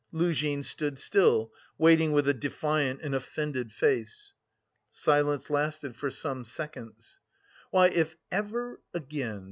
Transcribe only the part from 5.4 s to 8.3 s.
lasted for some seconds. "Why, if